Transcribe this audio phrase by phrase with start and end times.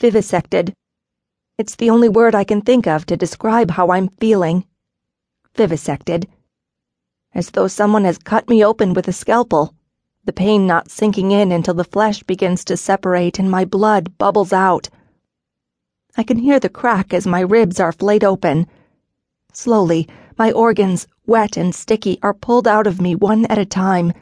[0.00, 0.72] Vivisected.
[1.58, 4.64] It's the only word I can think of to describe how I'm feeling.
[5.54, 6.26] Vivisected.
[7.34, 9.74] As though someone has cut me open with a scalpel,
[10.24, 14.54] the pain not sinking in until the flesh begins to separate and my blood bubbles
[14.54, 14.88] out.
[16.16, 18.68] I can hear the crack as my ribs are flayed open.
[19.52, 20.08] Slowly,
[20.38, 24.14] my organs, wet and sticky, are pulled out of me one at a time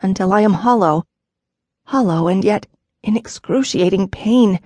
[0.00, 1.02] until I am hollow.
[1.86, 2.68] Hollow and yet
[3.02, 4.60] in excruciating pain.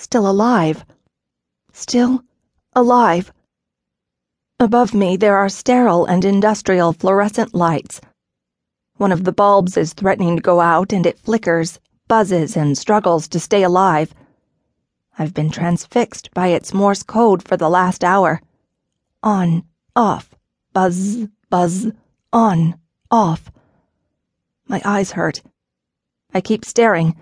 [0.00, 0.84] Still alive.
[1.72, 2.22] Still
[2.72, 3.32] alive.
[4.60, 8.00] Above me, there are sterile and industrial fluorescent lights.
[8.94, 13.26] One of the bulbs is threatening to go out, and it flickers, buzzes, and struggles
[13.26, 14.14] to stay alive.
[15.18, 18.40] I've been transfixed by its Morse code for the last hour.
[19.24, 19.64] On,
[19.96, 20.32] off,
[20.72, 21.90] buzz, buzz,
[22.32, 22.78] on,
[23.10, 23.50] off.
[24.68, 25.42] My eyes hurt.
[26.32, 27.16] I keep staring,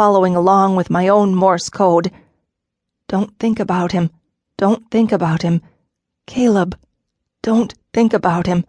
[0.00, 2.10] following along with my own Morse code.
[3.06, 4.08] Don't think about him.
[4.56, 5.60] Don't think about him.
[6.26, 6.74] Caleb,
[7.42, 8.64] don't think about him.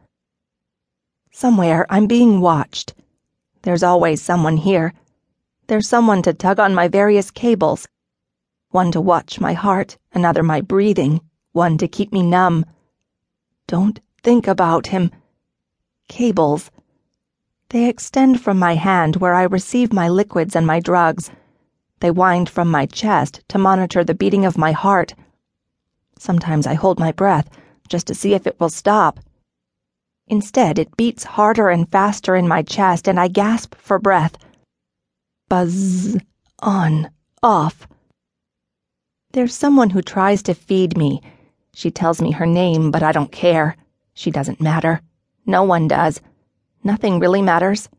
[1.32, 2.96] Somewhere I'm being watched.
[3.62, 4.94] There's always someone here.
[5.68, 7.88] There's someone to tug on my various cables
[8.72, 11.22] one to watch my heart, another my breathing,
[11.54, 12.66] one to keep me numb.
[13.68, 15.12] Don't think about him.
[16.10, 16.70] Cables.
[17.72, 21.32] They extend from my hand where I receive my liquids and my drugs.
[22.02, 25.14] They wind from my chest to monitor the beating of my heart.
[26.20, 27.50] Sometimes I hold my breath
[27.88, 29.22] just to see if it will stop.
[30.28, 34.38] Instead, it beats harder and faster in my chest, and I gasp for breath.
[35.48, 36.18] Buzz,
[36.60, 37.10] on,
[37.42, 37.88] off.
[39.32, 41.22] There's someone who tries to feed me.
[41.74, 43.78] She tells me her name, but I don't care.
[44.14, 45.00] She doesn't matter.
[45.46, 46.20] No one does.
[46.84, 47.90] Nothing really matters.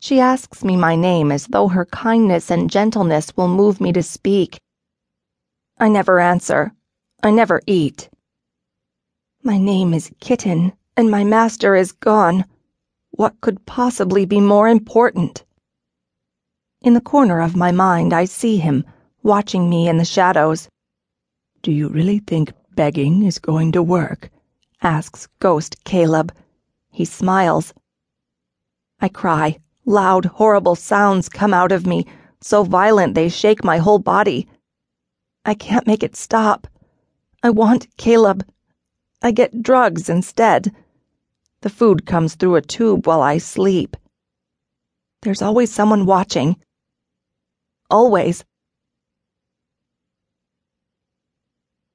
[0.00, 4.02] She asks me my name as though her kindness and gentleness will move me to
[4.02, 4.58] speak.
[5.78, 6.72] I never answer.
[7.22, 8.08] I never eat.
[9.42, 12.44] My name is Kitten, and my master is gone.
[13.10, 15.44] What could possibly be more important?
[16.82, 18.84] In the corner of my mind, I see him
[19.22, 20.68] watching me in the shadows.
[21.62, 24.30] Do you really think begging is going to work?
[24.82, 26.32] asks Ghost Caleb.
[26.90, 27.72] He smiles.
[29.00, 29.58] I cry.
[29.86, 32.06] Loud, horrible sounds come out of me,
[32.40, 34.46] so violent they shake my whole body.
[35.44, 36.66] I can't make it stop.
[37.42, 38.44] I want Caleb.
[39.22, 40.74] I get drugs instead.
[41.62, 43.96] The food comes through a tube while I sleep.
[45.22, 46.56] There's always someone watching.
[47.90, 48.44] Always.